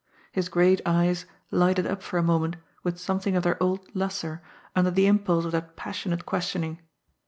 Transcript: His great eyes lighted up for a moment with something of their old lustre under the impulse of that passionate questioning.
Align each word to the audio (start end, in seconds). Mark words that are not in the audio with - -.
His 0.31 0.49
great 0.49 0.81
eyes 0.83 1.27
lighted 1.51 1.85
up 1.85 2.01
for 2.01 2.17
a 2.17 2.23
moment 2.23 2.55
with 2.81 2.99
something 2.99 3.35
of 3.35 3.43
their 3.43 3.61
old 3.61 3.87
lustre 3.95 4.41
under 4.75 4.89
the 4.89 5.05
impulse 5.05 5.45
of 5.45 5.51
that 5.51 5.75
passionate 5.75 6.25
questioning. 6.25 6.79